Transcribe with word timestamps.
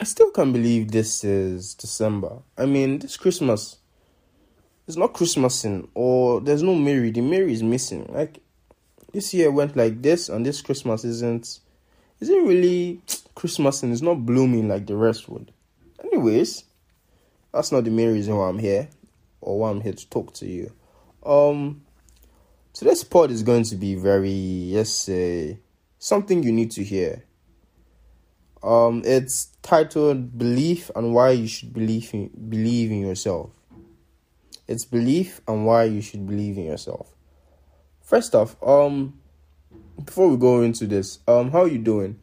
I 0.00 0.04
still 0.04 0.30
can't 0.30 0.52
believe 0.52 0.92
this 0.92 1.24
is 1.24 1.74
December. 1.74 2.38
I 2.56 2.66
mean, 2.66 3.00
this 3.00 3.16
Christmas. 3.16 3.78
It's 4.86 4.96
not 4.96 5.12
Christmasing, 5.12 5.88
or 5.94 6.40
there's 6.40 6.62
no 6.62 6.74
Mary. 6.76 7.10
The 7.10 7.20
Mary 7.20 7.52
is 7.52 7.64
missing. 7.64 8.06
Like 8.08 8.40
this 9.12 9.34
year 9.34 9.50
went 9.50 9.76
like 9.76 10.00
this, 10.00 10.28
and 10.28 10.46
this 10.46 10.62
Christmas 10.62 11.04
isn't. 11.04 11.58
Isn't 12.20 12.46
really 12.46 13.02
Christmasing. 13.36 13.92
It's 13.92 14.00
not 14.00 14.24
blooming 14.24 14.68
like 14.68 14.86
the 14.86 14.96
rest 14.96 15.28
would. 15.28 15.52
Anyways, 16.04 16.62
that's 17.52 17.72
not 17.72 17.82
the 17.82 17.90
main 17.90 18.12
reason 18.12 18.36
why 18.36 18.48
I'm 18.48 18.58
here, 18.58 18.88
or 19.40 19.58
why 19.58 19.70
I'm 19.70 19.80
here 19.80 19.94
to 19.94 20.10
talk 20.10 20.32
to 20.34 20.46
you. 20.46 20.72
Um, 21.26 21.82
today's 22.72 23.02
pod 23.02 23.32
is 23.32 23.42
going 23.42 23.64
to 23.64 23.76
be 23.76 23.96
very, 23.96 24.70
let's 24.72 24.90
say, 24.90 25.58
something 25.98 26.44
you 26.44 26.52
need 26.52 26.70
to 26.72 26.84
hear. 26.84 27.24
Um, 28.62 29.02
it's 29.04 29.46
titled 29.62 30.38
"Belief 30.38 30.90
and 30.96 31.14
Why 31.14 31.30
You 31.30 31.48
Should 31.48 31.72
Believe 31.72 32.12
in, 32.12 32.30
Believe 32.48 32.90
in 32.90 33.00
Yourself." 33.00 33.58
It's 34.68 34.84
belief 34.84 35.40
and 35.48 35.64
why 35.64 35.84
you 35.84 36.02
should 36.02 36.26
believe 36.26 36.58
in 36.58 36.64
yourself. 36.64 37.14
First 38.02 38.34
off, 38.34 38.54
um, 38.62 39.18
before 40.04 40.28
we 40.28 40.36
go 40.36 40.60
into 40.60 40.86
this, 40.86 41.20
um, 41.26 41.50
how 41.50 41.62
are 41.62 41.68
you 41.68 41.78
doing? 41.78 42.20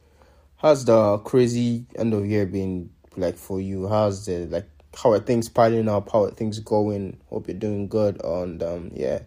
How's 0.58 0.86
the 0.86 1.18
crazy 1.20 1.88
end 1.96 2.14
of 2.14 2.26
year 2.28 2.46
been 2.46 2.92
like 3.18 3.36
for 3.36 3.60
you? 3.60 3.88
How's 3.88 4.28
the 4.28 4.46
like 4.46 4.70
how 4.96 5.12
are 5.12 5.20
things 5.20 5.50
piling 5.50 5.90
up? 5.90 6.12
How 6.12 6.26
are 6.26 6.32
things 6.32 6.60
going? 6.60 7.20
Hope 7.32 7.48
you're 7.48 7.58
doing 7.58 7.88
good. 7.88 8.24
And 8.24 8.62
um, 8.62 8.92
yeah, 8.94 9.24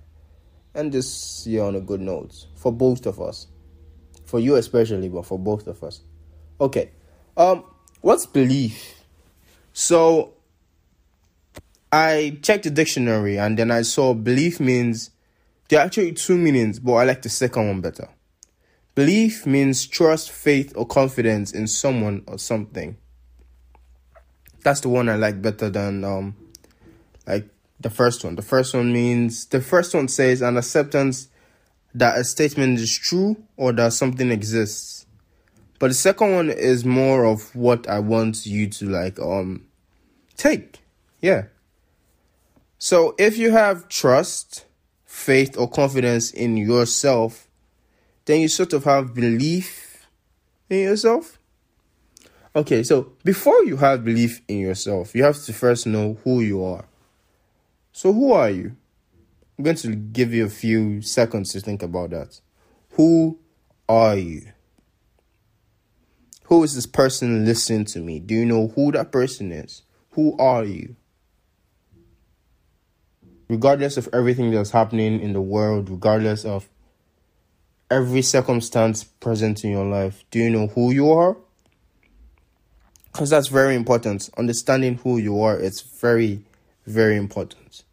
and 0.75 0.93
this 0.93 1.45
year 1.45 1.65
on 1.65 1.75
a 1.75 1.81
good 1.81 2.01
note 2.01 2.47
for 2.55 2.73
both 2.73 3.05
of 3.05 3.21
us, 3.21 3.49
for 4.27 4.39
you 4.39 4.55
especially, 4.55 5.09
but 5.09 5.27
for 5.27 5.41
both 5.41 5.67
of 5.67 5.83
us. 5.83 6.03
Okay, 6.61 6.91
um, 7.39 7.65
what's 8.01 8.27
belief? 8.27 9.03
So 9.73 10.35
I 11.91 12.39
checked 12.43 12.65
the 12.65 12.71
dictionary 12.71 13.39
and 13.39 13.59
then 13.59 13.71
I 13.71 13.83
saw 13.83 14.13
belief 14.13 14.61
means 14.61 15.11
there 15.69 15.81
are 15.81 15.87
actually 15.87 16.13
two 16.13 16.37
meanings, 16.37 16.79
but 16.81 16.95
I 16.95 17.05
like 17.05 17.23
the 17.23 17.29
second 17.29 17.69
one 17.69 17.81
better. 17.81 18.09
Belief 18.95 19.47
means 19.47 19.87
trust, 19.87 20.31
faith, 20.31 20.73
or 20.75 20.85
confidence 20.85 21.53
in 21.53 21.69
someone 21.69 22.25
or 22.27 22.39
something. 22.39 22.97
That's 24.65 24.81
the 24.81 24.89
one 24.89 25.09
I 25.09 25.15
like 25.15 25.41
better 25.41 25.71
than 25.71 26.03
um 26.05 26.37
like 27.27 27.49
the 27.79 27.91
first 27.91 28.25
one. 28.25 28.35
The 28.35 28.43
first 28.43 28.75
one 28.75 28.93
means 28.93 29.47
the 29.47 29.61
first 29.61 29.95
one 29.95 30.09
says 30.09 30.43
an 30.43 30.57
acceptance 30.57 31.29
that 31.95 32.19
a 32.19 32.25
statement 32.25 32.81
is 32.81 32.99
true 32.99 33.37
or 33.57 33.73
that 33.75 33.93
something 33.93 34.33
exists. 34.33 34.98
But 35.79 35.89
the 35.89 35.95
second 35.95 36.33
one 36.35 36.51
is 36.51 36.85
more 36.85 37.25
of 37.25 37.55
what 37.55 37.89
I 37.89 38.01
want 38.01 38.47
you 38.47 38.69
to 38.69 38.87
like 38.87 39.19
um 39.21 39.67
take. 40.37 40.81
Yeah. 41.21 41.45
So 42.79 43.15
if 43.19 43.37
you 43.37 43.51
have 43.51 43.89
trust, 43.89 44.65
faith, 45.05 45.57
or 45.59 45.69
confidence 45.69 46.31
in 46.31 46.57
yourself, 46.57 47.49
then 48.25 48.41
you 48.41 48.49
sort 48.49 48.73
of 48.73 48.85
have 48.85 49.15
belief 49.15 50.07
in 50.71 50.81
yourself. 50.81 51.39
Okay, 52.55 52.83
so 52.83 53.13
before 53.25 53.65
you 53.65 53.77
have 53.77 54.05
belief 54.05 54.41
in 54.49 54.59
yourself, 54.59 55.15
you 55.15 55.23
have 55.25 55.41
to 55.45 55.53
first 55.53 55.87
know 55.87 56.19
who 56.25 56.41
you 56.41 56.65
are. 56.65 56.87
So, 57.93 58.13
who 58.13 58.33
are 58.33 58.51
you? 58.51 58.77
I'm 59.57 59.65
going 59.65 59.77
to 59.77 59.95
give 59.95 60.33
you 60.33 60.47
a 60.47 60.51
few 60.51 61.03
seconds 61.03 61.53
to 61.53 61.61
think 61.61 61.83
about 61.83 62.11
that. 62.11 62.41
Who 62.93 63.39
are 63.89 64.17
you? 64.17 64.53
Who 66.49 66.63
is 66.65 66.75
this 66.75 66.87
person 66.87 67.47
listening 67.47 67.87
to 67.87 68.01
me? 68.01 68.21
Do 68.21 68.35
you 68.35 68.45
know 68.45 68.69
who 68.69 68.93
that 68.93 69.13
person 69.13 69.53
is? 69.53 69.83
Who 70.11 70.37
are 70.39 70.65
you? 70.65 70.97
regardless 73.49 73.97
of 73.97 74.09
everything 74.13 74.51
that's 74.51 74.71
happening 74.71 75.21
in 75.21 75.33
the 75.33 75.41
world, 75.41 75.89
regardless 75.89 76.45
of 76.45 76.69
every 77.91 78.23
circumstance 78.23 79.05
present 79.05 79.65
in 79.65 79.71
your 79.71 79.87
life, 79.87 80.25
do 80.31 80.39
you 80.39 80.51
know 80.51 80.67
who 80.69 80.93
you 80.93 81.11
are? 81.11 81.37
Because 83.13 83.31
that's 83.31 83.49
very 83.49 83.75
important. 83.75 84.29
Understanding 84.37 84.97
who 84.97 85.19
you 85.19 85.41
are, 85.41 85.59
is 85.59 85.81
very, 85.81 86.43
very 86.87 87.17
important. 87.17 87.85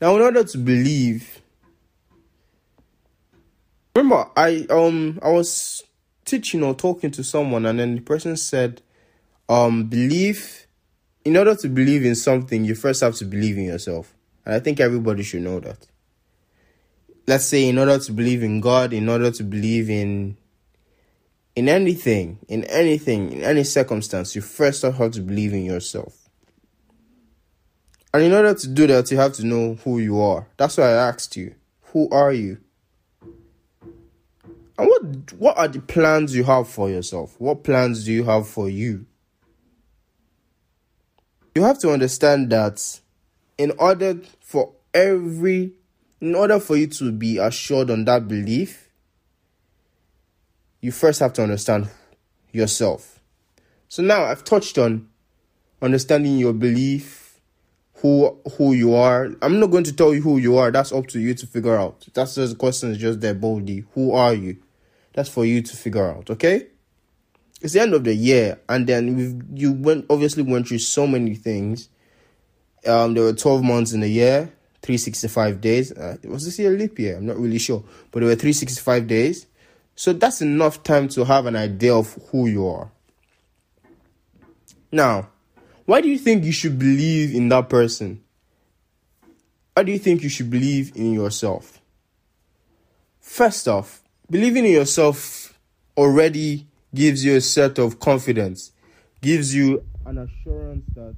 Now, 0.00 0.14
in 0.16 0.22
order 0.22 0.44
to 0.44 0.58
believe, 0.58 1.40
remember, 3.96 4.28
I 4.36 4.66
um 4.70 5.18
I 5.22 5.30
was 5.30 5.82
teaching 6.24 6.62
or 6.62 6.74
talking 6.74 7.10
to 7.12 7.24
someone, 7.24 7.66
and 7.66 7.78
then 7.78 7.96
the 7.96 8.00
person 8.00 8.36
said, 8.36 8.82
um, 9.48 9.84
believe. 9.84 10.66
In 11.24 11.38
order 11.38 11.54
to 11.54 11.68
believe 11.68 12.04
in 12.04 12.14
something, 12.14 12.66
you 12.66 12.74
first 12.74 13.00
have 13.00 13.14
to 13.14 13.24
believe 13.24 13.56
in 13.56 13.64
yourself. 13.64 14.14
And 14.44 14.54
I 14.54 14.60
think 14.60 14.78
everybody 14.78 15.22
should 15.22 15.42
know 15.42 15.58
that. 15.60 15.86
Let's 17.26 17.46
say 17.46 17.66
in 17.66 17.78
order 17.78 17.98
to 17.98 18.12
believe 18.12 18.42
in 18.42 18.60
God, 18.60 18.92
in 18.92 19.08
order 19.08 19.30
to 19.30 19.42
believe 19.42 19.88
in 19.88 20.36
in 21.56 21.68
anything, 21.68 22.40
in 22.48 22.64
anything, 22.64 23.32
in 23.32 23.42
any 23.42 23.64
circumstance, 23.64 24.34
you 24.34 24.42
first 24.42 24.82
have 24.82 25.12
to 25.12 25.20
believe 25.20 25.52
in 25.52 25.64
yourself. 25.64 26.28
And 28.12 28.22
in 28.22 28.32
order 28.32 28.54
to 28.54 28.68
do 28.68 28.86
that, 28.88 29.10
you 29.10 29.16
have 29.16 29.32
to 29.34 29.46
know 29.46 29.74
who 29.84 29.98
you 29.98 30.20
are. 30.20 30.46
That's 30.56 30.76
why 30.76 30.84
I 30.84 31.08
asked 31.08 31.36
you, 31.36 31.54
who 31.92 32.08
are 32.10 32.32
you? 32.32 32.58
What 35.38 35.58
are 35.58 35.68
the 35.68 35.80
plans 35.80 36.34
you 36.34 36.44
have 36.44 36.68
for 36.68 36.88
yourself? 36.90 37.34
What 37.38 37.64
plans 37.64 38.04
do 38.04 38.12
you 38.12 38.24
have 38.24 38.48
for 38.48 38.68
you? 38.68 39.06
You 41.54 41.62
have 41.62 41.78
to 41.80 41.92
understand 41.92 42.50
that 42.50 43.00
in 43.58 43.72
order 43.78 44.18
for 44.40 44.72
every 44.92 45.72
in 46.20 46.34
order 46.34 46.58
for 46.58 46.76
you 46.76 46.86
to 46.86 47.12
be 47.12 47.38
assured 47.38 47.90
on 47.90 48.04
that 48.06 48.26
belief 48.26 48.88
you 50.80 50.92
first 50.92 51.20
have 51.20 51.32
to 51.34 51.42
understand 51.42 51.88
yourself. 52.52 53.20
So 53.88 54.02
now 54.02 54.24
i've 54.24 54.44
touched 54.44 54.78
on 54.78 55.08
understanding 55.82 56.38
your 56.38 56.52
belief 56.52 57.40
who 57.96 58.38
who 58.56 58.72
you 58.72 58.94
are. 58.94 59.30
I'm 59.40 59.60
not 59.60 59.70
going 59.70 59.84
to 59.84 59.92
tell 59.92 60.14
you 60.14 60.22
who 60.22 60.38
you 60.38 60.56
are. 60.58 60.70
That's 60.70 60.92
up 60.92 61.06
to 61.08 61.20
you 61.20 61.34
to 61.34 61.46
figure 61.46 61.76
out. 61.76 62.06
That's 62.14 62.34
just 62.34 62.52
the 62.52 62.58
question 62.58 62.90
is 62.90 62.98
just 62.98 63.20
there 63.20 63.34
boldly. 63.34 63.84
Who 63.94 64.12
are 64.12 64.34
you 64.34 64.58
that's 65.14 65.28
for 65.28 65.44
you 65.46 65.62
to 65.62 65.76
figure 65.76 66.06
out 66.06 66.28
okay 66.28 66.66
it's 67.62 67.72
the 67.72 67.80
end 67.80 67.94
of 67.94 68.04
the 68.04 68.14
year 68.14 68.60
and 68.68 68.86
then 68.86 69.16
we 69.16 69.58
you 69.58 69.72
went 69.72 70.04
obviously 70.10 70.42
went 70.42 70.68
through 70.68 70.78
so 70.78 71.06
many 71.06 71.34
things 71.34 71.88
um, 72.86 73.14
there 73.14 73.24
were 73.24 73.32
12 73.32 73.62
months 73.62 73.92
in 73.92 74.02
a 74.02 74.06
year, 74.06 74.52
365 74.82 75.60
days. 75.60 75.92
Uh, 75.92 76.16
was 76.24 76.44
this 76.44 76.58
year 76.58 76.70
leap 76.70 76.98
year? 76.98 77.16
I'm 77.16 77.26
not 77.26 77.38
really 77.38 77.58
sure. 77.58 77.82
But 78.10 78.20
there 78.20 78.28
were 78.28 78.34
365 78.34 79.06
days. 79.06 79.46
So 79.96 80.12
that's 80.12 80.42
enough 80.42 80.82
time 80.82 81.08
to 81.08 81.24
have 81.24 81.46
an 81.46 81.56
idea 81.56 81.94
of 81.94 82.12
who 82.30 82.46
you 82.46 82.66
are. 82.66 82.90
Now, 84.92 85.28
why 85.86 86.00
do 86.00 86.08
you 86.08 86.18
think 86.18 86.44
you 86.44 86.52
should 86.52 86.78
believe 86.78 87.34
in 87.34 87.48
that 87.48 87.68
person? 87.68 88.22
Why 89.74 89.82
do 89.82 89.92
you 89.92 89.98
think 89.98 90.22
you 90.22 90.28
should 90.28 90.50
believe 90.50 90.92
in 90.94 91.12
yourself? 91.12 91.80
First 93.20 93.66
off, 93.66 94.02
believing 94.30 94.64
in 94.64 94.72
yourself 94.72 95.58
already 95.96 96.66
gives 96.94 97.24
you 97.24 97.36
a 97.36 97.40
set 97.40 97.78
of 97.78 98.00
confidence, 98.00 98.72
gives 99.20 99.54
you 99.54 99.84
an 100.06 100.18
assurance 100.18 100.84
that 100.94 101.16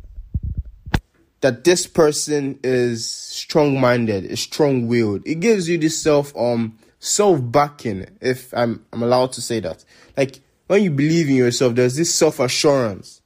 that 1.40 1.64
this 1.64 1.86
person 1.86 2.58
is 2.64 3.08
strong 3.08 3.80
minded, 3.80 4.24
is 4.24 4.40
strong 4.40 4.88
willed. 4.88 5.22
It 5.26 5.40
gives 5.40 5.68
you 5.68 5.78
this 5.78 6.00
self 6.00 6.36
um 6.36 6.78
self 6.98 7.40
backing, 7.42 8.06
if 8.20 8.52
I'm 8.54 8.84
I'm 8.92 9.02
allowed 9.02 9.32
to 9.32 9.40
say 9.40 9.60
that. 9.60 9.84
Like 10.16 10.40
when 10.66 10.82
you 10.82 10.90
believe 10.90 11.28
in 11.28 11.36
yourself, 11.36 11.74
there's 11.74 11.96
this 11.96 12.14
self 12.14 12.40
assurance 12.40 13.20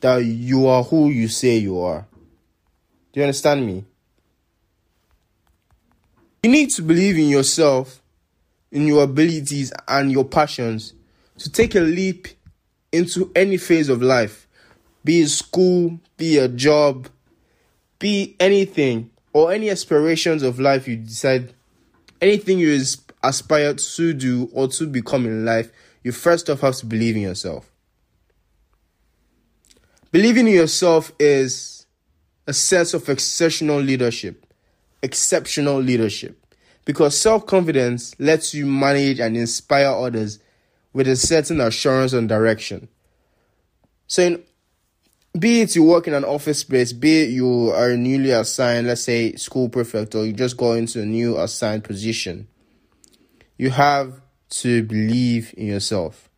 that 0.00 0.18
you 0.18 0.66
are 0.66 0.82
who 0.84 1.10
you 1.10 1.28
say 1.28 1.56
you 1.56 1.80
are. 1.80 2.06
Do 3.12 3.20
you 3.20 3.24
understand 3.24 3.66
me? 3.66 3.84
You 6.42 6.50
need 6.50 6.70
to 6.70 6.82
believe 6.82 7.16
in 7.18 7.28
yourself, 7.28 8.01
in 8.72 8.86
your 8.86 9.04
abilities 9.04 9.72
and 9.86 10.10
your 10.10 10.24
passions 10.24 10.94
to 11.38 11.50
take 11.50 11.74
a 11.74 11.80
leap 11.80 12.26
into 12.90 13.30
any 13.36 13.56
phase 13.56 13.88
of 13.88 14.02
life, 14.02 14.48
be 15.04 15.20
it 15.20 15.28
school, 15.28 16.00
be 16.16 16.38
a 16.38 16.48
job, 16.48 17.08
be 17.98 18.34
anything 18.40 19.10
or 19.32 19.52
any 19.52 19.70
aspirations 19.70 20.42
of 20.42 20.58
life 20.58 20.88
you 20.88 20.96
decide, 20.96 21.52
anything 22.20 22.58
you 22.58 22.82
aspire 23.22 23.74
to 23.74 24.12
do 24.12 24.50
or 24.52 24.68
to 24.68 24.86
become 24.86 25.26
in 25.26 25.44
life, 25.44 25.70
you 26.02 26.12
first 26.12 26.50
off 26.50 26.60
have 26.60 26.76
to 26.76 26.86
believe 26.86 27.14
in 27.14 27.22
yourself. 27.22 27.70
Believing 30.10 30.46
in 30.46 30.54
yourself 30.54 31.12
is 31.18 31.86
a 32.46 32.52
sense 32.52 32.92
of 32.92 33.08
exceptional 33.08 33.78
leadership, 33.80 34.46
exceptional 35.02 35.78
leadership, 35.78 36.41
because 36.84 37.18
self 37.18 37.46
confidence 37.46 38.18
lets 38.18 38.54
you 38.54 38.66
manage 38.66 39.20
and 39.20 39.36
inspire 39.36 39.86
others 39.88 40.38
with 40.92 41.08
a 41.08 41.16
certain 41.16 41.60
assurance 41.60 42.12
and 42.12 42.28
direction. 42.28 42.88
So, 44.06 44.22
in, 44.22 44.42
be 45.38 45.62
it 45.62 45.74
you 45.74 45.84
work 45.84 46.06
in 46.06 46.14
an 46.14 46.24
office 46.24 46.58
space, 46.58 46.92
be 46.92 47.22
it 47.22 47.30
you 47.30 47.70
are 47.70 47.96
newly 47.96 48.30
assigned, 48.30 48.86
let's 48.86 49.02
say 49.02 49.34
school 49.36 49.68
prefect, 49.68 50.14
or 50.14 50.26
you 50.26 50.32
just 50.32 50.56
go 50.56 50.72
into 50.74 51.00
a 51.00 51.06
new 51.06 51.38
assigned 51.38 51.84
position, 51.84 52.48
you 53.56 53.70
have 53.70 54.20
to 54.50 54.82
believe 54.82 55.54
in 55.56 55.66
yourself. 55.68 56.28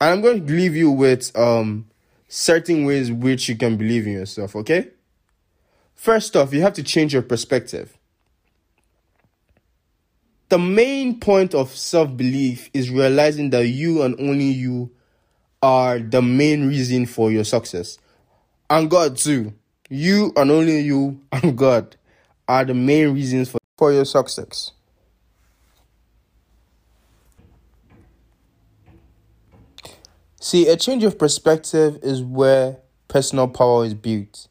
And 0.00 0.10
I'm 0.10 0.20
going 0.20 0.46
to 0.46 0.52
leave 0.52 0.74
you 0.74 0.90
with 0.90 1.36
um 1.36 1.88
certain 2.28 2.84
ways 2.84 3.10
which 3.10 3.48
you 3.48 3.56
can 3.56 3.76
believe 3.76 4.06
in 4.06 4.12
yourself, 4.12 4.54
okay? 4.56 4.88
First 5.98 6.36
off, 6.36 6.54
you 6.54 6.62
have 6.62 6.74
to 6.74 6.84
change 6.84 7.12
your 7.12 7.22
perspective. 7.22 7.98
The 10.48 10.56
main 10.56 11.18
point 11.18 11.56
of 11.56 11.74
self 11.74 12.16
belief 12.16 12.70
is 12.72 12.88
realizing 12.88 13.50
that 13.50 13.66
you 13.66 14.02
and 14.02 14.14
only 14.20 14.44
you 14.44 14.92
are 15.60 15.98
the 15.98 16.22
main 16.22 16.68
reason 16.68 17.04
for 17.04 17.32
your 17.32 17.42
success. 17.42 17.98
And 18.70 18.88
God, 18.88 19.16
too. 19.16 19.54
You 19.90 20.32
and 20.36 20.52
only 20.52 20.78
you 20.78 21.20
and 21.32 21.58
God 21.58 21.96
are 22.46 22.64
the 22.64 22.74
main 22.74 23.12
reasons 23.12 23.50
for, 23.50 23.58
for 23.76 23.92
your 23.92 24.04
success. 24.04 24.70
See, 30.40 30.68
a 30.68 30.76
change 30.76 31.02
of 31.02 31.18
perspective 31.18 31.98
is 32.04 32.22
where 32.22 32.76
personal 33.08 33.48
power 33.48 33.84
is 33.84 33.94
built. 33.94 34.47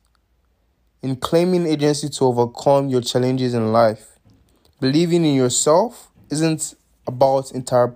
In 1.02 1.16
claiming 1.16 1.68
agency 1.68 2.10
to 2.10 2.26
overcome 2.26 2.90
your 2.90 3.02
challenges 3.02 3.54
in 3.54 3.72
life, 3.72 4.18
believing 4.80 5.24
in 5.26 5.36
yourself 5.36 6.10
isn't 6.30 6.74
about 7.06 7.52
inter- 7.52 7.96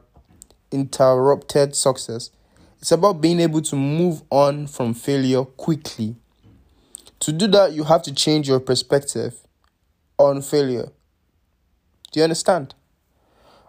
interrupted 0.71 1.75
success. 1.75 2.30
It's 2.80 2.92
about 2.92 3.21
being 3.21 3.39
able 3.39 3.62
to 3.63 3.75
move 3.75 4.24
on 4.30 4.68
from 4.68 4.94
failure 4.94 5.44
quickly. 5.44 6.15
To 7.19 7.31
do 7.31 7.48
that, 7.48 7.74
you 7.74 7.83
have 7.83 8.01
to 8.03 8.13
change 8.13 8.48
your 8.48 8.59
perspective 8.59 9.36
on 10.18 10.42
failure. 10.42 10.92
Do 12.12 12.19
you 12.19 12.24
understand? 12.24 12.75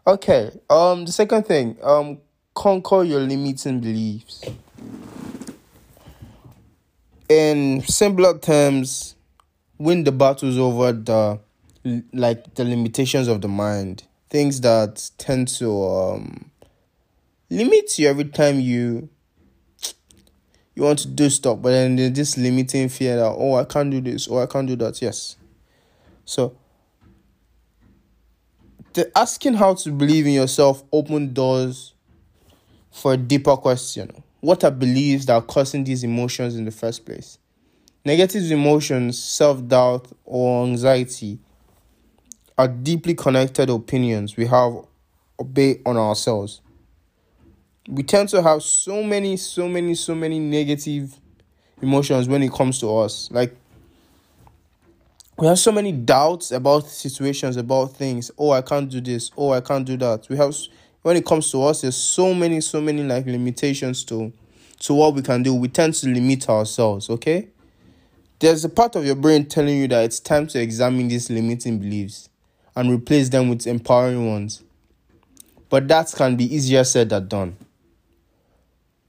Okay. 0.06 0.50
Um 0.68 1.04
the 1.04 1.12
second 1.12 1.46
thing, 1.46 1.76
um 1.82 2.18
conquer 2.54 3.02
your 3.02 3.20
limiting 3.20 3.80
beliefs. 3.80 4.42
In 7.28 7.82
simpler 7.82 8.38
terms, 8.38 9.14
win 9.82 10.04
the 10.04 10.12
battles 10.12 10.56
over 10.56 10.92
the 10.92 11.40
like 12.12 12.54
the 12.54 12.64
limitations 12.64 13.26
of 13.26 13.40
the 13.40 13.48
mind, 13.48 14.04
things 14.30 14.60
that 14.60 15.10
tend 15.18 15.48
to 15.48 15.84
um, 15.84 16.50
limit 17.50 17.98
you 17.98 18.08
every 18.08 18.26
time 18.26 18.60
you 18.60 19.08
you 20.74 20.84
want 20.84 21.00
to 21.00 21.08
do 21.08 21.28
stuff, 21.28 21.60
but 21.60 21.70
then 21.70 21.96
there's 21.96 22.12
this 22.12 22.38
limiting 22.38 22.88
fear 22.88 23.16
that 23.16 23.34
oh 23.36 23.56
I 23.56 23.64
can't 23.64 23.90
do 23.90 24.00
this, 24.00 24.28
or 24.28 24.40
oh, 24.40 24.44
I 24.44 24.46
can't 24.46 24.68
do 24.68 24.76
that. 24.76 25.02
Yes, 25.02 25.36
so 26.24 26.56
the 28.94 29.10
asking 29.18 29.54
how 29.54 29.74
to 29.74 29.90
believe 29.90 30.26
in 30.26 30.32
yourself 30.32 30.84
open 30.92 31.34
doors 31.34 31.94
for 32.92 33.14
a 33.14 33.16
deeper 33.16 33.56
question. 33.56 34.22
What 34.40 34.64
are 34.64 34.70
beliefs 34.70 35.26
that 35.26 35.34
are 35.34 35.42
causing 35.42 35.84
these 35.84 36.04
emotions 36.04 36.56
in 36.56 36.64
the 36.64 36.72
first 36.72 37.04
place? 37.04 37.38
Negative 38.04 38.50
emotions, 38.50 39.22
self 39.22 39.66
doubt, 39.66 40.08
or 40.24 40.64
anxiety 40.64 41.38
are 42.58 42.68
deeply 42.68 43.14
connected 43.14 43.70
opinions 43.70 44.36
we 44.36 44.46
have 44.46 44.76
obey 45.38 45.80
on 45.86 45.96
ourselves. 45.96 46.60
We 47.88 48.02
tend 48.02 48.28
to 48.30 48.42
have 48.42 48.62
so 48.62 49.02
many, 49.02 49.36
so 49.36 49.68
many, 49.68 49.94
so 49.94 50.14
many 50.14 50.38
negative 50.38 51.16
emotions 51.80 52.28
when 52.28 52.42
it 52.42 52.52
comes 52.52 52.78
to 52.80 52.96
us. 52.98 53.28
Like, 53.32 53.56
we 55.38 55.46
have 55.46 55.58
so 55.58 55.72
many 55.72 55.90
doubts 55.92 56.52
about 56.52 56.86
situations, 56.86 57.56
about 57.56 57.96
things. 57.96 58.30
Oh, 58.38 58.50
I 58.50 58.62
can't 58.62 58.88
do 58.88 59.00
this. 59.00 59.30
Oh, 59.36 59.50
I 59.50 59.60
can't 59.60 59.84
do 59.84 59.96
that. 59.96 60.28
We 60.28 60.36
have 60.36 60.54
when 61.02 61.16
it 61.16 61.26
comes 61.26 61.50
to 61.50 61.62
us, 61.64 61.80
there's 61.80 61.96
so 61.96 62.32
many, 62.32 62.60
so 62.60 62.80
many 62.80 63.02
like 63.02 63.26
limitations 63.26 64.04
to 64.04 64.32
to 64.80 64.94
what 64.94 65.14
we 65.14 65.22
can 65.22 65.42
do. 65.42 65.54
We 65.54 65.68
tend 65.68 65.94
to 65.94 66.08
limit 66.08 66.48
ourselves, 66.48 67.10
okay? 67.10 67.48
There's 68.42 68.64
a 68.64 68.68
part 68.68 68.96
of 68.96 69.06
your 69.06 69.14
brain 69.14 69.46
telling 69.46 69.76
you 69.78 69.86
that 69.86 70.02
it's 70.04 70.18
time 70.18 70.48
to 70.48 70.60
examine 70.60 71.06
these 71.06 71.30
limiting 71.30 71.78
beliefs 71.78 72.28
and 72.74 72.90
replace 72.90 73.28
them 73.28 73.48
with 73.48 73.68
empowering 73.68 74.28
ones. 74.28 74.64
But 75.68 75.86
that 75.86 76.12
can 76.16 76.34
be 76.34 76.52
easier 76.52 76.82
said 76.82 77.10
than 77.10 77.28
done. 77.28 77.56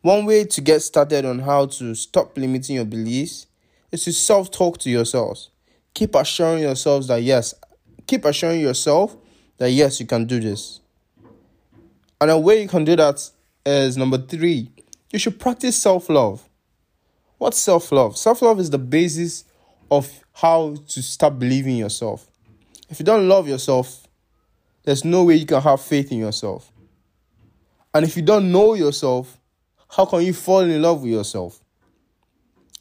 One 0.03 0.27
way 0.27 0.43
to 0.43 0.61
get 0.61 0.81
started 0.81 1.25
on 1.25 1.39
how 1.39 1.65
to 1.65 1.95
stop 1.95 2.37
limiting 2.37 2.75
your 2.75 2.85
beliefs 2.85 3.47
is 3.91 4.03
to 4.03 4.13
self 4.13 4.51
talk 4.51 4.77
to 4.81 4.91
yourselves. 4.91 5.49
Keep 5.95 6.13
assuring 6.13 6.61
yourselves 6.61 7.07
that 7.07 7.23
yes, 7.23 7.55
keep 8.05 8.25
assuring 8.25 8.61
yourself 8.61 9.17
that 9.57 9.71
yes, 9.71 9.99
you 9.99 10.05
can 10.05 10.25
do 10.25 10.39
this. 10.39 10.79
And 12.21 12.29
a 12.29 12.37
way 12.37 12.61
you 12.61 12.67
can 12.67 12.85
do 12.85 12.95
that 12.97 13.27
is 13.65 13.97
number 13.97 14.19
three, 14.19 14.69
you 15.11 15.17
should 15.17 15.39
practice 15.39 15.75
self 15.75 16.07
love. 16.07 16.47
What's 17.43 17.59
self 17.59 17.91
love? 17.91 18.15
Self 18.15 18.41
love 18.41 18.61
is 18.61 18.69
the 18.69 18.77
basis 18.77 19.43
of 19.91 20.09
how 20.31 20.77
to 20.87 21.03
start 21.03 21.39
believing 21.39 21.75
yourself. 21.75 22.25
If 22.89 22.99
you 22.99 23.05
don't 23.05 23.27
love 23.27 23.49
yourself, 23.49 24.07
there's 24.85 25.03
no 25.03 25.25
way 25.25 25.35
you 25.35 25.45
can 25.45 25.61
have 25.61 25.81
faith 25.81 26.09
in 26.13 26.19
yourself. 26.19 26.71
And 27.93 28.05
if 28.05 28.15
you 28.15 28.21
don't 28.21 28.49
know 28.49 28.75
yourself, 28.75 29.41
how 29.89 30.05
can 30.05 30.21
you 30.21 30.31
fall 30.31 30.61
in 30.61 30.81
love 30.81 31.01
with 31.01 31.11
yourself? 31.11 31.59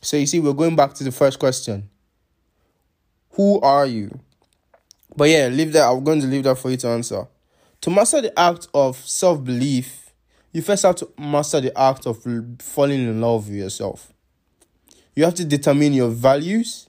So 0.00 0.16
you 0.16 0.26
see, 0.26 0.38
we're 0.38 0.52
going 0.52 0.76
back 0.76 0.94
to 0.94 1.02
the 1.02 1.10
first 1.10 1.40
question. 1.40 1.90
Who 3.30 3.60
are 3.62 3.84
you? 3.84 4.16
But 5.16 5.28
yeah, 5.28 5.48
leave 5.48 5.72
that. 5.72 5.90
I'm 5.90 6.04
going 6.04 6.20
to 6.20 6.28
leave 6.28 6.44
that 6.44 6.58
for 6.58 6.70
you 6.70 6.76
to 6.76 6.86
answer. 6.86 7.26
To 7.80 7.90
master 7.90 8.20
the 8.20 8.38
act 8.38 8.68
of 8.72 8.96
self 8.96 9.42
belief, 9.42 10.12
you 10.52 10.62
first 10.62 10.84
have 10.84 10.94
to 10.94 11.08
master 11.18 11.60
the 11.60 11.76
act 11.76 12.06
of 12.06 12.22
falling 12.60 13.00
in 13.00 13.20
love 13.20 13.48
with 13.48 13.58
yourself. 13.58 14.12
You 15.14 15.24
have 15.24 15.34
to 15.34 15.44
determine 15.44 15.92
your 15.92 16.08
values 16.08 16.88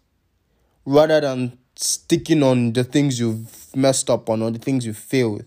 rather 0.85 1.19
than 1.19 1.57
sticking 1.75 2.43
on 2.43 2.73
the 2.73 2.83
things 2.83 3.19
you've 3.19 3.75
messed 3.75 4.09
up 4.09 4.29
on 4.29 4.41
or 4.41 4.51
the 4.51 4.59
things 4.59 4.85
you 4.85 4.93
failed. 4.93 5.45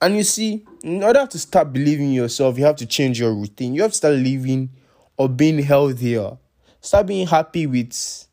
And 0.00 0.16
you 0.16 0.22
see, 0.24 0.64
in 0.82 1.02
order 1.02 1.26
to 1.26 1.38
start 1.38 1.72
believing 1.72 2.06
in 2.06 2.12
yourself, 2.12 2.58
you 2.58 2.64
have 2.64 2.76
to 2.76 2.86
change 2.86 3.20
your 3.20 3.34
routine. 3.34 3.74
You 3.74 3.82
have 3.82 3.92
to 3.92 3.96
start 3.96 4.14
living 4.14 4.70
or 5.16 5.28
being 5.28 5.58
healthier. 5.60 6.38
Start 6.80 7.06
being 7.06 7.26
happy 7.26 7.66
with 7.66 8.26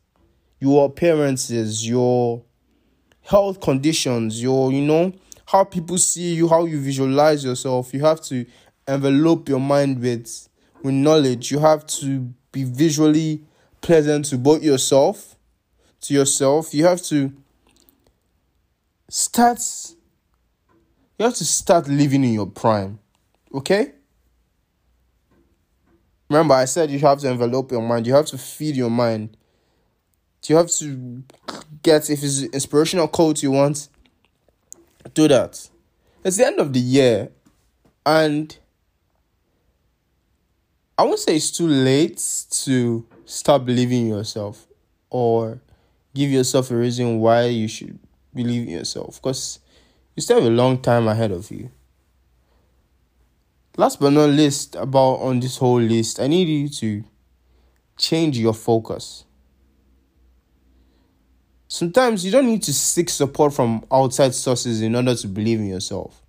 your 0.58 0.86
appearances, 0.86 1.86
your 1.86 2.42
health 3.22 3.60
conditions, 3.60 4.42
your, 4.42 4.72
you 4.72 4.80
know, 4.80 5.12
how 5.46 5.64
people 5.64 5.98
see 5.98 6.34
you, 6.34 6.48
how 6.48 6.64
you 6.64 6.80
visualize 6.80 7.44
yourself. 7.44 7.94
You 7.94 8.00
have 8.00 8.20
to 8.22 8.46
envelope 8.88 9.48
your 9.48 9.60
mind 9.60 10.00
with 10.00 10.48
with 10.82 10.94
knowledge. 10.94 11.50
You 11.50 11.58
have 11.58 11.86
to 11.86 12.32
be 12.52 12.64
visually 12.64 13.42
pleasant 13.80 14.26
to 14.26 14.38
both 14.38 14.62
yourself, 14.62 15.36
to 16.02 16.14
yourself. 16.14 16.74
You 16.74 16.84
have 16.86 17.02
to 17.02 17.32
start 19.08 19.60
you 21.18 21.24
have 21.24 21.34
to 21.34 21.44
start 21.44 21.86
living 21.86 22.24
in 22.24 22.32
your 22.32 22.46
prime. 22.46 22.98
Okay? 23.52 23.92
Remember, 26.30 26.54
I 26.54 26.64
said 26.64 26.90
you 26.90 26.98
have 27.00 27.18
to 27.20 27.28
envelope 27.28 27.72
your 27.72 27.82
mind. 27.82 28.06
You 28.06 28.14
have 28.14 28.26
to 28.26 28.38
feed 28.38 28.76
your 28.76 28.88
mind. 28.88 29.36
You 30.46 30.56
have 30.56 30.70
to 30.78 31.22
get 31.82 32.08
if 32.08 32.24
it's 32.24 32.42
inspirational 32.42 33.06
quotes 33.08 33.42
you 33.42 33.50
want, 33.50 33.88
do 35.14 35.28
that. 35.28 35.68
It's 36.24 36.38
the 36.38 36.46
end 36.46 36.58
of 36.58 36.72
the 36.72 36.80
year, 36.80 37.30
and 38.04 38.56
I 41.00 41.02
won't 41.02 41.18
say 41.18 41.36
it's 41.36 41.50
too 41.50 41.66
late 41.66 42.22
to 42.64 43.06
start 43.24 43.64
believing 43.64 44.02
in 44.02 44.08
yourself 44.08 44.66
or 45.08 45.62
give 46.14 46.28
yourself 46.28 46.70
a 46.70 46.76
reason 46.76 47.20
why 47.20 47.44
you 47.44 47.68
should 47.68 47.98
believe 48.34 48.68
in 48.68 48.74
yourself 48.74 49.16
because 49.16 49.60
you 50.14 50.20
still 50.20 50.42
have 50.42 50.52
a 50.52 50.54
long 50.54 50.76
time 50.76 51.08
ahead 51.08 51.30
of 51.30 51.50
you. 51.50 51.70
Last 53.78 53.98
but 53.98 54.10
not 54.10 54.28
least, 54.28 54.74
about 54.74 55.20
on 55.20 55.40
this 55.40 55.56
whole 55.56 55.80
list, 55.80 56.20
I 56.20 56.26
need 56.26 56.48
you 56.48 56.68
to 56.68 57.02
change 57.96 58.36
your 58.36 58.52
focus. 58.52 59.24
Sometimes 61.66 62.26
you 62.26 62.30
don't 62.30 62.44
need 62.44 62.62
to 62.64 62.74
seek 62.74 63.08
support 63.08 63.54
from 63.54 63.86
outside 63.90 64.34
sources 64.34 64.82
in 64.82 64.94
order 64.94 65.14
to 65.14 65.28
believe 65.28 65.60
in 65.60 65.68
yourself. 65.68 66.20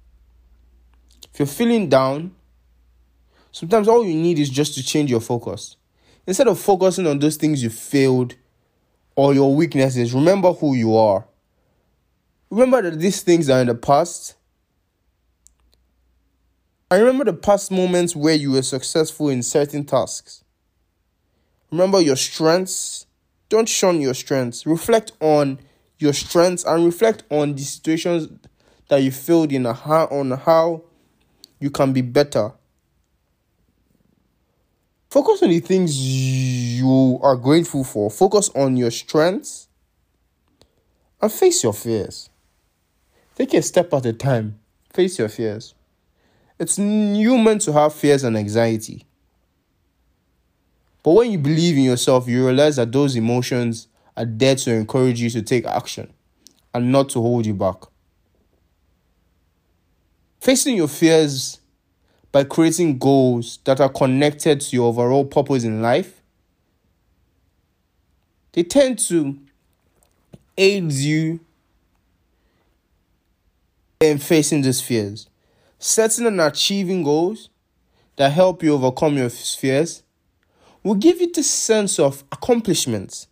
If 1.34 1.40
you're 1.40 1.46
feeling 1.46 1.90
down, 1.90 2.36
sometimes 3.51 3.88
all 3.88 4.05
you 4.05 4.15
need 4.15 4.39
is 4.39 4.50
just 4.50 4.75
to 4.75 4.84
change 4.84 5.10
your 5.10 5.22
focus. 5.22 5.75
Instead 6.27 6.48
of 6.48 6.60
focusing 6.60 7.08
on 7.08 7.20
those 7.20 7.36
things 7.36 7.63
you 7.63 7.70
failed 7.70 8.36
or 9.15 9.34
your 9.34 9.55
weaknesses, 9.55 10.13
remember 10.13 10.53
who 10.53 10.75
you 10.75 10.96
are. 10.96 11.25
Remember 12.50 12.81
that 12.89 13.00
these 13.00 13.22
things 13.22 13.50
are 13.50 13.62
in 13.62 13.67
the 13.67 13.75
past 13.75 14.36
And 16.91 17.00
remember 17.00 17.24
the 17.24 17.34
past 17.34 17.72
moments 17.72 18.17
where 18.17 18.36
you 18.36 18.51
were 18.51 18.62
successful 18.62 19.29
in 19.29 19.43
certain 19.43 19.86
tasks. 19.86 20.43
Remember 21.72 22.01
your 22.01 22.17
strengths. 22.17 23.05
Don't 23.48 23.70
shun 23.70 24.01
your 24.01 24.13
strengths. 24.13 24.65
Reflect 24.65 25.13
on 25.22 25.60
your 26.00 26.12
strengths 26.12 26.65
and 26.65 26.84
reflect 26.84 27.24
on 27.29 27.55
the 27.55 27.62
situations 27.62 28.27
that 28.89 28.98
you 28.98 29.10
failed 29.10 29.53
in 29.53 29.63
how 29.63 30.08
on 30.08 30.31
how 30.31 30.84
you 31.62 31.70
can 31.70 31.93
be 31.93 32.01
better. 32.01 32.51
Focus 35.12 35.44
on 35.44 35.50
the 35.50 35.60
things 35.60 36.00
you 36.00 37.20
are 37.22 37.36
grateful 37.36 37.84
for. 37.84 38.10
Focus 38.10 38.50
on 38.56 38.77
your 38.77 38.91
strengths 38.91 39.68
and 41.22 41.30
face 41.30 41.62
your 41.65 41.74
fears. 41.74 42.30
Take 43.36 43.53
a 43.53 43.62
step 43.62 43.94
at 43.94 44.06
a 44.06 44.13
time. 44.13 44.62
Face 44.94 45.20
your 45.20 45.27
fears. 45.27 45.75
It's 46.58 46.77
human 46.77 47.60
to 47.60 47.74
have 47.74 47.94
fears 47.94 48.24
and 48.24 48.38
anxiety. 48.38 49.06
But 51.03 51.12
when 51.12 51.32
you 51.32 51.39
believe 51.39 51.75
in 51.75 51.84
yourself, 51.84 52.30
you 52.30 52.46
realize 52.46 52.77
that 52.77 52.94
those 52.94 53.18
emotions 53.18 53.89
are 54.15 54.24
there 54.24 54.56
to 54.56 54.72
encourage 54.72 55.20
you 55.20 55.30
to 55.32 55.41
take 55.41 55.65
action 55.65 56.13
and 56.74 56.89
not 56.89 57.10
to 57.10 57.20
hold 57.20 57.46
you 57.46 57.53
back. 57.53 57.75
Facing 60.39 60.77
your 60.77 60.88
fears 60.88 61.61
by 62.32 62.44
creating 62.44 62.98
goals 62.98 63.60
that 63.66 63.82
are 63.82 63.90
connected 63.90 64.62
to 64.62 64.76
your 64.76 64.88
overall 64.88 65.26
purpose 65.26 65.64
in 65.64 65.82
life, 65.82 66.22
they 68.54 68.64
tend 68.64 69.00
to 69.00 69.38
aid 70.58 70.92
you 70.92 71.40
in 74.00 74.18
facing 74.18 74.62
these 74.62 74.82
fears. 74.82 75.28
Setting 75.80 76.28
and 76.28 76.40
achieving 76.40 77.04
goals 77.04 77.50
that 78.16 78.32
help 78.32 78.64
you 78.64 78.74
overcome 78.74 79.18
your 79.18 79.30
fears 79.30 80.04
will 80.84 80.96
give 80.96 81.22
you 81.22 81.32
this 81.32 81.50
sense 81.50 82.00
of 82.00 82.24
accomplishment. 82.32 83.28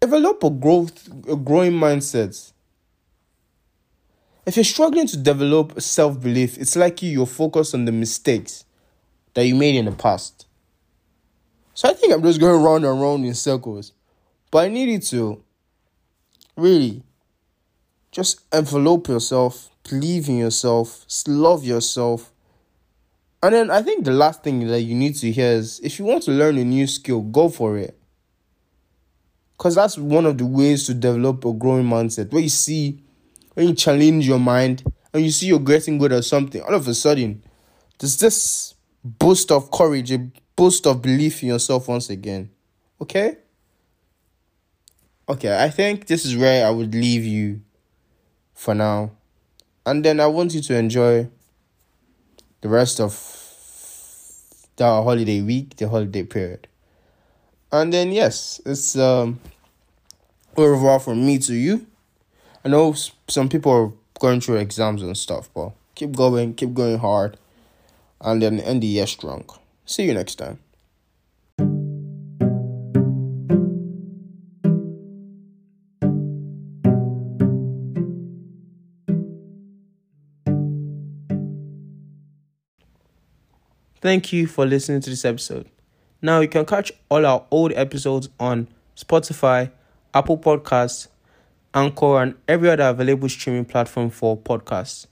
Develop 0.00 0.42
a 0.42 0.50
growth, 0.50 1.08
a 1.28 1.36
growing 1.36 1.72
mindset. 1.72 2.51
If 4.44 4.56
you're 4.56 4.64
struggling 4.64 5.06
to 5.08 5.16
develop 5.16 5.80
self 5.80 6.20
belief, 6.20 6.58
it's 6.58 6.76
likely 6.76 7.08
you're 7.08 7.26
focused 7.26 7.74
on 7.74 7.84
the 7.84 7.92
mistakes 7.92 8.64
that 9.34 9.46
you 9.46 9.54
made 9.54 9.76
in 9.76 9.84
the 9.84 9.92
past. 9.92 10.46
So 11.74 11.88
I 11.88 11.94
think 11.94 12.12
I'm 12.12 12.22
just 12.22 12.40
going 12.40 12.62
round 12.62 12.84
and 12.84 13.00
round 13.00 13.24
in 13.24 13.34
circles. 13.34 13.92
But 14.50 14.64
I 14.64 14.68
need 14.68 14.88
you 14.88 14.98
to 14.98 15.42
really 16.56 17.02
just 18.10 18.40
envelope 18.52 19.08
yourself, 19.08 19.70
believe 19.88 20.28
in 20.28 20.38
yourself, 20.38 21.06
love 21.26 21.64
yourself, 21.64 22.32
and 23.42 23.54
then 23.54 23.70
I 23.70 23.82
think 23.82 24.04
the 24.04 24.12
last 24.12 24.44
thing 24.44 24.68
that 24.68 24.82
you 24.82 24.94
need 24.94 25.16
to 25.16 25.32
hear 25.32 25.50
is 25.52 25.80
if 25.82 25.98
you 25.98 26.04
want 26.04 26.22
to 26.24 26.30
learn 26.30 26.58
a 26.58 26.64
new 26.64 26.86
skill, 26.86 27.20
go 27.20 27.48
for 27.48 27.76
it. 27.76 27.98
Because 29.58 29.74
that's 29.74 29.98
one 29.98 30.26
of 30.26 30.38
the 30.38 30.46
ways 30.46 30.86
to 30.86 30.94
develop 30.94 31.44
a 31.44 31.52
growing 31.52 31.84
mindset. 31.84 32.32
Where 32.32 32.42
you 32.42 32.48
see, 32.48 33.02
when 33.54 33.68
you 33.68 33.74
challenge 33.74 34.26
your 34.26 34.38
mind 34.38 34.82
and 35.12 35.24
you 35.24 35.30
see 35.30 35.46
you're 35.46 35.58
getting 35.58 35.98
good 35.98 36.12
at 36.12 36.24
something, 36.24 36.62
all 36.62 36.74
of 36.74 36.88
a 36.88 36.94
sudden, 36.94 37.42
there's 37.98 38.16
this 38.18 38.74
boost 39.04 39.50
of 39.50 39.70
courage, 39.70 40.10
a 40.10 40.30
boost 40.56 40.86
of 40.86 41.02
belief 41.02 41.42
in 41.42 41.50
yourself 41.50 41.88
once 41.88 42.10
again. 42.10 42.50
Okay? 43.00 43.36
Okay, 45.28 45.62
I 45.62 45.70
think 45.70 46.06
this 46.06 46.24
is 46.24 46.36
where 46.36 46.66
I 46.66 46.70
would 46.70 46.94
leave 46.94 47.24
you 47.24 47.60
for 48.54 48.74
now. 48.74 49.12
And 49.84 50.04
then 50.04 50.20
I 50.20 50.26
want 50.26 50.54
you 50.54 50.60
to 50.62 50.76
enjoy 50.76 51.28
the 52.60 52.68
rest 52.68 53.00
of 53.00 53.12
the 54.76 54.84
holiday 54.84 55.40
week, 55.42 55.76
the 55.76 55.88
holiday 55.88 56.22
period. 56.22 56.68
And 57.70 57.92
then 57.92 58.12
yes, 58.12 58.60
it's 58.66 58.96
um 58.96 59.40
au 60.56 60.64
revoir 60.64 61.00
from 61.00 61.24
me 61.24 61.38
to 61.38 61.54
you. 61.54 61.86
I 62.64 62.68
know 62.68 62.94
some 63.28 63.48
people 63.48 63.72
are 63.72 63.92
going 64.20 64.40
through 64.40 64.56
exams 64.56 65.02
and 65.02 65.16
stuff, 65.16 65.48
but 65.52 65.72
keep 65.96 66.14
going, 66.14 66.54
keep 66.54 66.74
going 66.74 66.98
hard, 66.98 67.36
and 68.20 68.40
then 68.40 68.60
end 68.60 68.84
the 68.84 68.86
year 68.86 69.06
strong. 69.06 69.44
See 69.84 70.04
you 70.04 70.14
next 70.14 70.36
time. 70.36 70.60
Thank 84.00 84.32
you 84.32 84.46
for 84.46 84.66
listening 84.66 85.00
to 85.00 85.10
this 85.10 85.24
episode. 85.24 85.68
Now 86.20 86.40
you 86.40 86.48
can 86.48 86.64
catch 86.64 86.92
all 87.08 87.26
our 87.26 87.44
old 87.50 87.72
episodes 87.72 88.28
on 88.38 88.68
Spotify, 88.96 89.70
Apple 90.14 90.38
Podcasts, 90.38 91.08
Anchor, 91.74 92.22
and 92.22 92.34
every 92.48 92.70
other 92.70 92.84
available 92.84 93.28
streaming 93.28 93.64
platform 93.64 94.10
for 94.10 94.36
podcasts. 94.36 95.06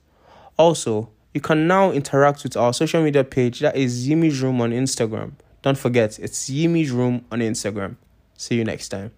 Also, 0.57 1.11
you 1.33 1.41
can 1.41 1.67
now 1.67 1.93
interact 1.93 2.43
with 2.43 2.57
our 2.57 2.73
social 2.73 3.03
media 3.03 3.25
page 3.25 3.61
that 3.61 3.77
is 3.77 4.09
Yimi's 4.09 4.43
Room 4.43 4.61
on 4.61 4.73
Instagram. 4.73 5.33
Don't 5.63 5.79
forget, 5.79 6.19
it's 6.19 6.51
Yimi's 6.51 6.91
Room 6.91 7.25
on 7.31 7.41
Instagram. 7.41 7.97
See 8.37 8.57
you 8.57 8.65
next 8.65 8.89
time. 8.89 9.13